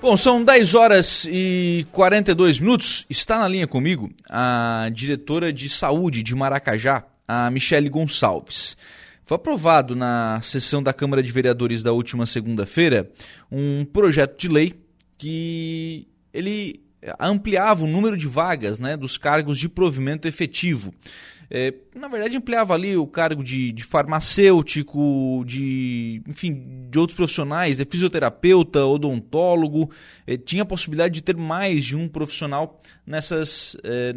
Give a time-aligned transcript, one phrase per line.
[0.00, 3.04] Bom, são 10 horas e 42 minutos.
[3.10, 8.76] Está na linha comigo a diretora de saúde de Maracajá, a Michele Gonçalves.
[9.24, 13.10] Foi aprovado na sessão da Câmara de Vereadores da última segunda-feira
[13.50, 14.80] um projeto de lei
[15.18, 16.80] que ele
[17.18, 20.92] ampliava o número de vagas né, dos cargos de provimento efetivo.
[21.50, 27.78] É, na verdade, ampliava ali o cargo de, de, farmacêutico, de, enfim, de outros profissionais,
[27.78, 29.90] de fisioterapeuta, odontólogo.
[30.26, 34.12] É, tinha a possibilidade de ter mais de um profissional nessas, é,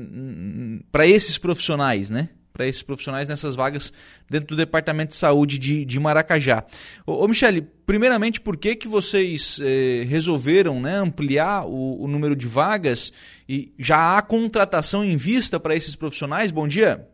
[0.91, 2.29] para esses profissionais, né?
[2.54, 3.94] Para esses profissionais nessas vagas
[4.30, 6.66] dentro do Departamento de Saúde de, de Maracajá.
[7.05, 12.36] Ô, ô Michele, primeiramente, por que, que vocês é, resolveram né, ampliar o, o número
[12.36, 13.14] de vagas
[13.48, 16.52] e já há contratação em vista para esses profissionais?
[16.52, 17.08] Bom dia.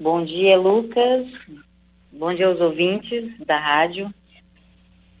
[0.00, 1.26] Bom dia, Lucas.
[2.12, 4.12] Bom dia aos ouvintes da rádio.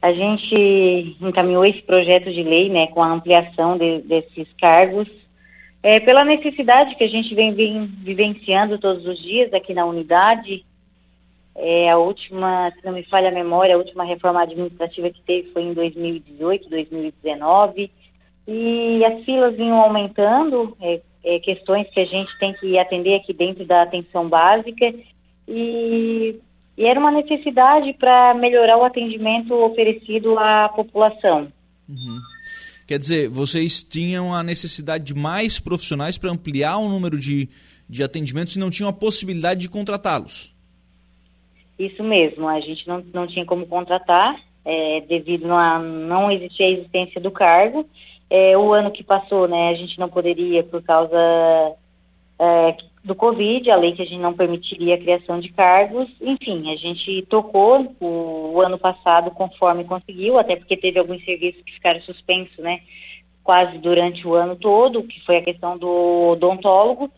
[0.00, 5.08] A gente encaminhou esse projeto de lei, né, com a ampliação de, desses cargos,
[5.82, 10.64] é, pela necessidade que a gente vem, vem, vivenciando todos os dias aqui na unidade.
[11.54, 15.50] É, a última, se não me falha a memória, a última reforma administrativa que teve
[15.52, 17.90] foi em 2018, 2019,
[18.46, 23.32] e as filas vinham aumentando, é, é, questões que a gente tem que atender aqui
[23.32, 24.94] dentro da atenção básica
[25.46, 26.36] e,
[26.76, 31.52] e era uma necessidade para melhorar o atendimento oferecido à população.
[31.88, 32.18] Uhum.
[32.88, 37.46] Quer dizer, vocês tinham a necessidade de mais profissionais para ampliar o número de,
[37.86, 40.56] de atendimentos e não tinham a possibilidade de contratá-los?
[41.78, 46.70] Isso mesmo, a gente não, não tinha como contratar, é, devido a não existir a
[46.70, 47.86] existência do cargo,
[48.30, 51.14] é, o ano que passou, né, a gente não poderia por causa
[52.38, 56.08] é, do Covid, a lei que a gente não permitiria a criação de cargos.
[56.20, 61.62] Enfim, a gente tocou o, o ano passado conforme conseguiu, até porque teve alguns serviços
[61.62, 62.80] que ficaram suspensos, né,
[63.42, 67.10] quase durante o ano todo, que foi a questão do odontólogo,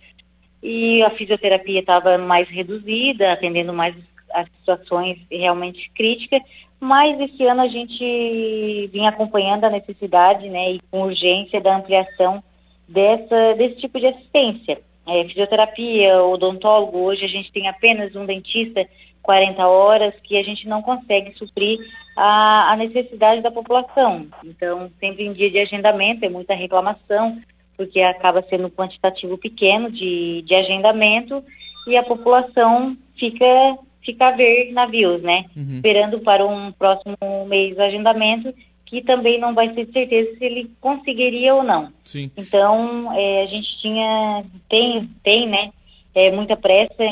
[0.63, 3.95] e a fisioterapia estava mais reduzida, atendendo mais
[4.33, 6.41] as situações realmente críticas,
[6.79, 12.43] mas esse ano a gente vinha acompanhando a necessidade né, e com urgência da ampliação
[12.89, 14.81] dessa, desse tipo de assistência.
[15.07, 18.87] É, fisioterapia, odontólogo, hoje a gente tem apenas um dentista
[19.23, 21.79] 40 horas que a gente não consegue suprir
[22.17, 24.27] a, a necessidade da população.
[24.45, 27.41] Então, sempre em dia de agendamento, é muita reclamação,
[27.77, 31.43] porque acaba sendo um quantitativo pequeno de, de agendamento
[31.87, 35.45] e a população fica fica a ver navios, né?
[35.55, 35.77] Uhum.
[35.77, 37.17] Esperando para um próximo
[37.47, 38.55] mês de agendamento,
[38.91, 41.93] que também não vai ser de certeza se ele conseguiria ou não.
[42.03, 42.29] Sim.
[42.37, 45.71] Então, é, a gente tinha, tem, tem, né,
[46.13, 47.05] é, muita pressa.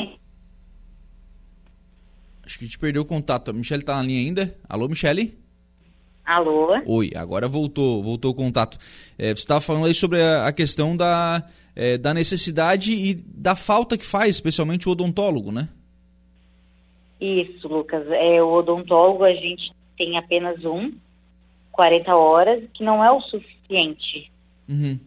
[2.45, 3.49] Acho que a gente perdeu o contato.
[3.49, 4.57] A Michelle está na linha ainda?
[4.67, 5.33] Alô, Michelle?
[6.25, 6.69] Alô?
[6.85, 8.77] Oi, agora voltou, voltou o contato.
[9.17, 13.55] É, você estava falando aí sobre a, a questão da, é, da necessidade e da
[13.55, 15.69] falta que faz, especialmente o odontólogo, né?
[17.21, 18.05] Isso, Lucas.
[18.09, 20.91] É, o odontólogo a gente tem apenas um,
[21.79, 24.29] 40 horas, que não é o suficiente.
[24.67, 24.99] Uhum.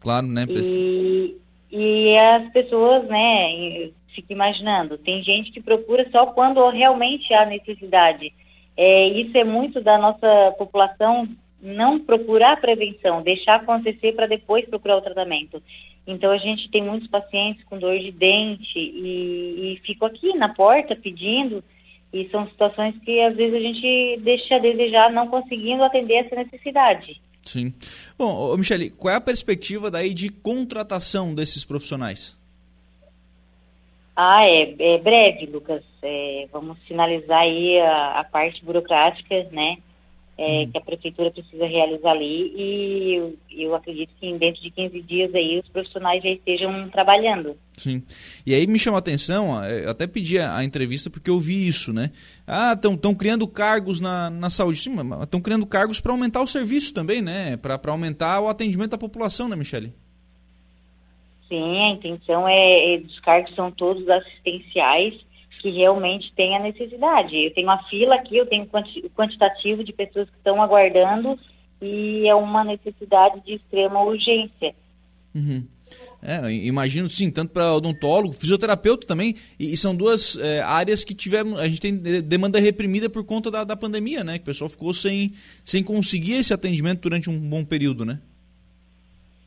[0.00, 0.46] Claro, né?
[0.48, 1.36] E,
[1.70, 8.32] e as pessoas, né, fica imaginando, tem gente que procura só quando realmente há necessidade.
[8.76, 11.28] É, isso é muito da nossa população
[11.62, 15.62] não procurar prevenção, deixar acontecer para depois procurar o tratamento.
[16.04, 20.48] Então a gente tem muitos pacientes com dor de dente e, e fico aqui na
[20.48, 21.62] porta pedindo
[22.12, 26.36] e são situações que às vezes a gente deixa a desejar não conseguindo atender essa
[26.36, 27.20] necessidade.
[27.42, 27.72] Sim.
[28.18, 32.36] Bom, Michele, qual é a perspectiva daí de contratação desses profissionais?
[34.14, 35.84] Ah, é, é breve, Lucas.
[36.02, 39.78] É, vamos finalizar aí a, a parte burocrática, né?
[40.38, 40.70] É, uhum.
[40.70, 45.34] que a prefeitura precisa realizar ali e eu, eu, acredito que dentro de 15 dias
[45.34, 47.56] aí os profissionais já estejam trabalhando.
[47.76, 48.04] Sim.
[48.46, 51.66] E aí me chama a atenção, eu até pedi a, a entrevista porque eu vi
[51.66, 52.12] isso, né?
[52.46, 54.78] Ah, estão criando cargos na, na saúde.
[54.78, 57.56] Sim, estão criando cargos para aumentar o serviço também, né?
[57.56, 59.92] Para aumentar o atendimento da população, né, Michele?
[61.48, 65.14] Sim, a intenção é, é os cargos são todos assistenciais
[65.58, 67.36] que realmente tem a necessidade.
[67.36, 71.38] Eu tenho a fila aqui, eu tenho o quantitativo de pessoas que estão aguardando
[71.80, 74.74] e é uma necessidade de extrema urgência.
[75.34, 75.64] Uhum.
[76.20, 81.14] É, imagino sim, tanto para odontólogo, fisioterapeuta também, e, e são duas é, áreas que
[81.14, 84.36] tivemos, a gente tem demanda reprimida por conta da, da pandemia, né?
[84.36, 85.32] Que o pessoal ficou sem,
[85.64, 88.20] sem conseguir esse atendimento durante um bom período, né?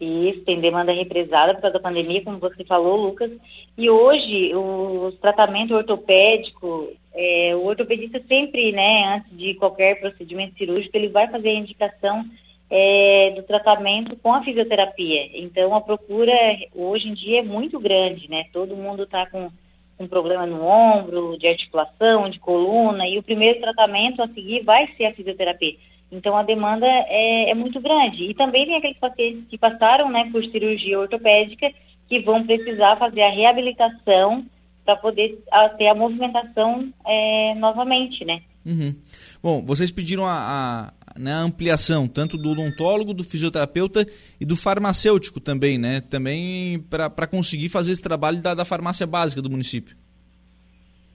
[0.03, 3.31] Isso, tem demanda represada por causa da pandemia, como você falou, Lucas.
[3.77, 10.95] E hoje, os tratamentos ortopédicos, é, o ortopedista sempre, né, antes de qualquer procedimento cirúrgico,
[10.98, 12.25] ele vai fazer a indicação
[12.71, 15.30] é, do tratamento com a fisioterapia.
[15.33, 16.33] Então a procura
[16.74, 18.45] hoje em dia é muito grande, né?
[18.54, 19.51] Todo mundo está com
[20.00, 24.88] um problema no ombro, de articulação, de coluna, e o primeiro tratamento a seguir vai
[24.95, 25.75] ser a fisioterapia.
[26.11, 28.23] Então a demanda é, é muito grande.
[28.23, 31.71] E também tem aqueles pacientes que passaram né, por cirurgia ortopédica
[32.07, 34.45] que vão precisar fazer a reabilitação
[34.83, 35.39] para poder
[35.77, 38.41] ter a movimentação é, novamente, né?
[38.65, 38.93] Uhum.
[39.41, 44.05] Bom, vocês pediram a, a, né, a, ampliação tanto do odontólogo, do fisioterapeuta
[44.39, 46.01] e do farmacêutico também, né?
[46.01, 49.95] Também para conseguir fazer esse trabalho da, da farmácia básica do município.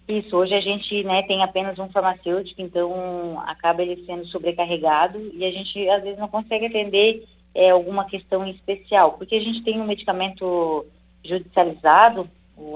[0.09, 5.45] Isso, hoje a gente né, tem apenas um farmacêutico, então acaba ele sendo sobrecarregado e
[5.45, 9.81] a gente às vezes não consegue atender é, alguma questão especial, porque a gente tem
[9.81, 10.87] um medicamento
[11.25, 12.31] judicializado,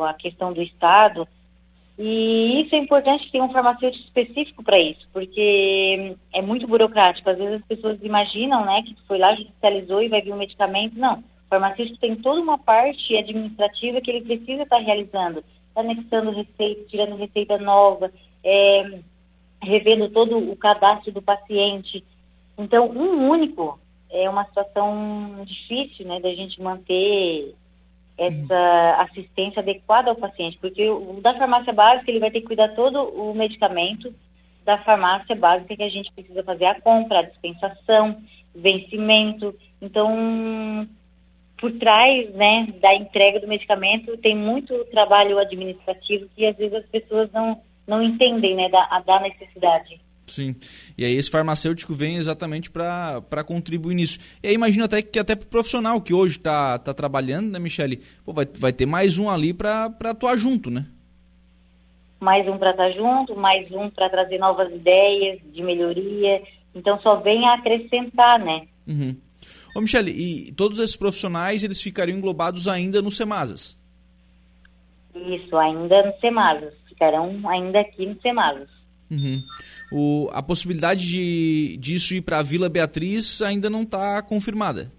[0.09, 1.27] a questão do Estado,
[1.97, 7.29] e isso é importante ter um farmacêutico específico para isso, porque é muito burocrático.
[7.29, 10.99] Às vezes as pessoas imaginam né, que foi lá, judicializou e vai vir um medicamento.
[10.99, 15.45] Não, o farmacêutico tem toda uma parte administrativa que ele precisa estar tá realizando
[15.81, 18.13] anexando receita, tirando receita nova,
[18.45, 19.01] é,
[19.63, 22.05] revendo todo o cadastro do paciente.
[22.57, 23.79] Então, um único
[24.11, 27.55] é uma situação difícil, né, da gente manter
[28.19, 32.69] essa assistência adequada ao paciente, porque o da farmácia básica ele vai ter que cuidar
[32.75, 34.13] todo o medicamento
[34.63, 38.23] da farmácia básica que a gente precisa fazer a compra, a dispensação,
[38.55, 39.55] vencimento.
[39.81, 40.87] Então,
[41.61, 46.87] por trás né, da entrega do medicamento tem muito trabalho administrativo que às vezes as
[46.87, 50.01] pessoas não, não entendem né, da, da necessidade.
[50.27, 50.55] Sim.
[50.97, 54.19] E aí esse farmacêutico vem exatamente para contribuir nisso.
[54.43, 57.59] E aí imagino até que até para o profissional que hoje está tá trabalhando, né,
[57.59, 58.01] Michele?
[58.25, 60.87] Pô, vai, vai ter mais um ali para atuar junto, né?
[62.21, 66.43] Mais um para estar junto, mais um para trazer novas ideias de melhoria.
[66.75, 68.67] Então só vem a acrescentar, né?
[68.87, 69.17] Uhum.
[69.75, 73.79] Ô Michele, e todos esses profissionais, eles ficariam englobados ainda no Semasas?
[75.15, 76.75] Isso, ainda no Semasas.
[76.89, 78.69] Ficarão ainda aqui no Semasas.
[79.11, 79.43] Uhum.
[79.91, 84.91] O, a possibilidade de disso ir para a Vila Beatriz ainda não está confirmada?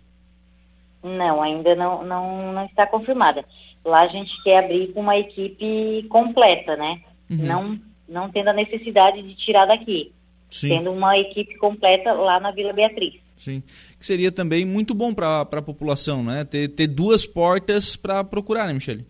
[1.02, 3.46] Não, ainda não, não, não está confirmada.
[3.84, 7.02] Lá a gente quer abrir com uma equipe completa, né?
[7.30, 7.38] Uhum.
[7.38, 10.12] Não, não tendo a necessidade de tirar daqui.
[10.50, 10.68] Sim.
[10.68, 13.21] Tendo uma equipe completa lá na Vila Beatriz.
[13.42, 13.64] Sim.
[13.98, 16.44] Que seria também muito bom para a população, né?
[16.44, 19.04] Ter, ter duas portas para procurar, né, Michele?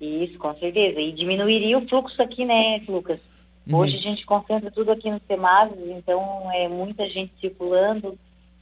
[0.00, 1.00] Isso, com certeza.
[1.00, 3.18] E diminuiria o fluxo aqui, né, Lucas?
[3.66, 3.78] Uhum.
[3.78, 8.16] Hoje a gente concentra tudo aqui no Semados, então é muita gente circulando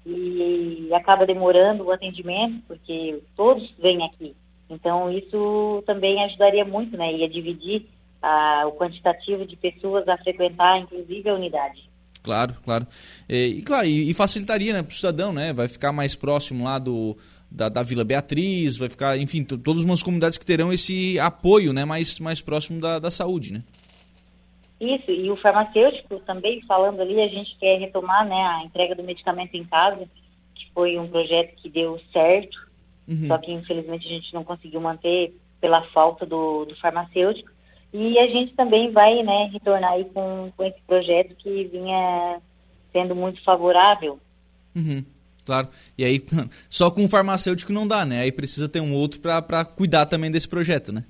[0.07, 4.35] e acaba demorando o atendimento, porque todos vêm aqui.
[4.71, 7.13] Então isso também ajudaria muito, né?
[7.13, 7.85] Ia dividir
[8.23, 11.88] ah, o quantitativo de pessoas a frequentar, inclusive a unidade.
[12.29, 12.87] Claro, claro.
[13.27, 15.51] E, e claro, e, facilitaria né, para o cidadão, né?
[15.51, 17.17] Vai ficar mais próximo lá do,
[17.51, 21.87] da, da Vila Beatriz, vai ficar, enfim, todas umas comunidades que terão esse apoio né,
[21.87, 23.63] mais, mais próximo da, da saúde, né?
[24.79, 29.03] Isso, e o farmacêutico também, falando ali, a gente quer retomar né, a entrega do
[29.03, 30.07] medicamento em casa,
[30.55, 32.59] que foi um projeto que deu certo,
[33.09, 33.27] uhum.
[33.27, 37.51] só que infelizmente a gente não conseguiu manter pela falta do, do farmacêutico.
[37.93, 42.41] E a gente também vai né, retornar aí com, com esse projeto que vinha
[42.93, 44.19] sendo muito favorável.
[44.75, 45.05] Uhum,
[45.45, 45.69] claro.
[45.97, 46.23] E aí,
[46.69, 48.21] só com o farmacêutico não dá, né?
[48.21, 51.05] Aí precisa ter um outro para cuidar também desse projeto, né?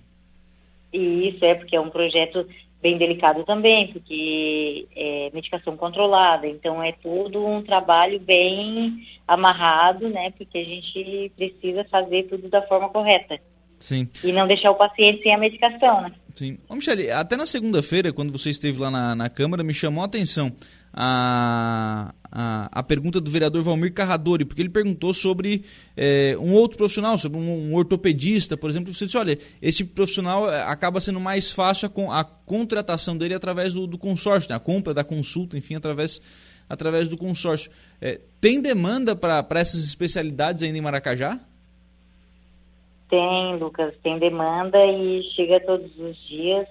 [0.92, 2.47] E isso é porque é um projeto
[2.80, 10.30] bem delicado também, porque é medicação controlada, então é todo um trabalho bem amarrado, né?
[10.30, 13.40] Porque a gente precisa fazer tudo da forma correta.
[13.80, 14.08] Sim.
[14.25, 16.12] E não deixar o paciente sem a medicação, né?
[16.35, 16.58] Sim.
[16.68, 20.06] Ô, Michele, até na segunda-feira, quando você esteve lá na, na Câmara, me chamou a
[20.06, 20.52] atenção
[20.92, 25.64] a, a, a pergunta do vereador Valmir Carradori, porque ele perguntou sobre
[25.97, 28.92] é, um outro profissional, sobre um, um, ortopedista, por exemplo.
[28.92, 33.73] Você disse, olha, esse profissional é, acaba sendo mais fácil a, a contratação dele através
[33.75, 34.56] do, do consórcio, né?
[34.56, 36.20] a compra da consulta, enfim, através,
[36.68, 37.70] através do consórcio.
[38.00, 41.40] É, tem demanda para essas especialidades ainda em Maracajá?
[43.08, 46.66] Tem, Lucas, tem demanda e chega todos os dias.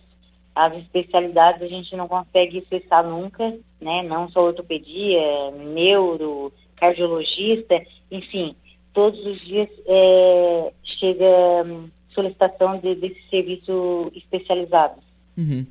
[0.53, 4.03] As especialidades a gente não consegue cessar nunca, né?
[4.03, 8.55] Não só ortopedia, neuro, cardiologista, enfim,
[8.93, 14.95] todos os dias é, chega hum, solicitação de, desse serviço especializado.
[15.37, 15.65] Uhum.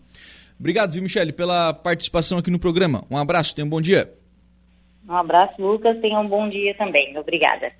[0.59, 3.05] Obrigado, viu, Michele, pela participação aqui no programa.
[3.11, 4.13] Um abraço, tenha um bom dia.
[5.09, 7.17] Um abraço, Lucas, tenha um bom dia também.
[7.19, 7.73] Obrigada.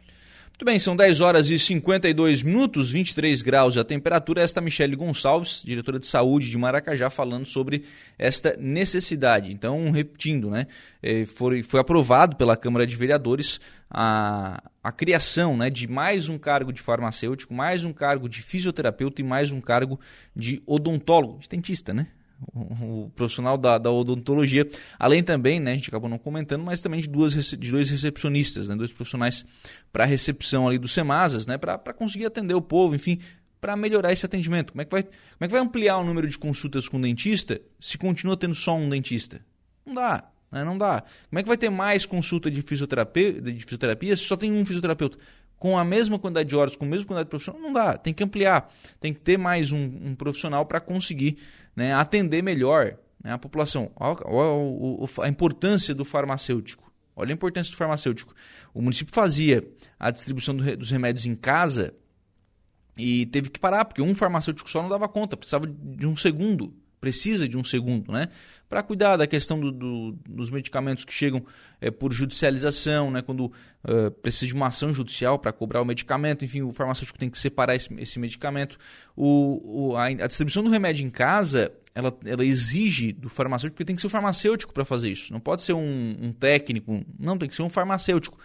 [0.57, 4.41] Muito bem, são 10 horas e 52 minutos, 23 graus a temperatura.
[4.41, 7.85] Esta Michele Gonçalves, diretora de saúde de Maracajá, falando sobre
[8.19, 9.53] esta necessidade.
[9.53, 10.67] Então, repetindo, né,
[11.03, 13.61] é, foi, foi aprovado pela Câmara de Vereadores
[13.91, 19.21] a, a criação né, de mais um cargo de farmacêutico, mais um cargo de fisioterapeuta
[19.21, 20.01] e mais um cargo
[20.35, 22.07] de odontólogo, de dentista, né?
[22.55, 27.01] O profissional da, da, odontologia, além também, né, a gente acabou não comentando, mas também
[27.01, 29.45] de, duas, de dois recepcionistas, né, dois profissionais
[29.93, 33.19] para recepção ali do Semasas, né, para conseguir atender o povo, enfim,
[33.61, 34.73] para melhorar esse atendimento.
[34.73, 37.61] Como é, que vai, como é que vai ampliar o número de consultas com dentista
[37.81, 39.41] se continua tendo só um dentista?
[39.85, 40.31] Não dá.
[40.51, 41.03] Né, não dá.
[41.29, 44.65] Como é que vai ter mais consulta de fisioterapia, de fisioterapia se só tem um
[44.65, 45.19] fisioterapeuta?
[45.59, 47.97] Com a mesma quantidade de horas, com a mesma quantidade de profissional, não dá.
[47.97, 51.39] Tem que ampliar, tem que ter mais um, um profissional para conseguir
[51.75, 53.91] né, atender melhor né, a população.
[53.97, 54.21] Olha,
[55.23, 56.93] a importância do farmacêutico.
[57.15, 58.35] Olha a importância do farmacêutico.
[58.75, 59.67] O município fazia
[59.99, 61.95] a distribuição do, dos remédios em casa
[62.97, 66.75] e teve que parar, porque um farmacêutico só não dava conta, precisava de um segundo
[67.07, 68.29] precisa de um segundo, né?
[68.69, 71.47] Para cuidar da questão do, do, dos medicamentos que chegam
[71.81, 73.23] é, por judicialização, né?
[73.23, 77.31] Quando uh, precisa de uma ação judicial para cobrar o medicamento, enfim, o farmacêutico tem
[77.31, 78.77] que separar esse, esse medicamento.
[79.15, 83.85] O, o a, a, distribuição do remédio em casa, ela, ela exige do farmacêutico, porque
[83.85, 85.33] tem que ser o farmacêutico para fazer isso.
[85.33, 88.37] Não pode ser um, um técnico, não, tem que ser um farmacêutico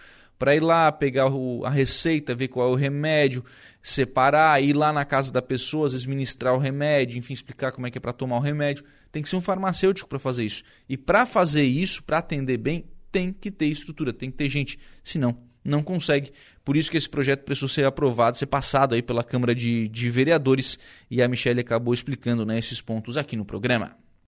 [0.42, 3.46] para ir lá pegar o, a receita, ver qual é o remédio,
[3.84, 7.86] separar, ir lá na casa da pessoa, às vezes ministrar o remédio, enfim, explicar como
[7.86, 8.84] é que é para tomar o remédio.
[9.12, 10.64] Tem que ser um farmacêutico para fazer isso.
[10.90, 14.80] E para fazer isso, para atender bem, tem que ter estrutura, tem que ter gente.
[15.04, 16.32] Senão, não consegue.
[16.66, 20.10] Por isso que esse projeto precisou ser aprovado, ser passado aí pela Câmara de, de
[20.10, 23.96] Vereadores e a Michelle acabou explicando né, esses pontos aqui no programa.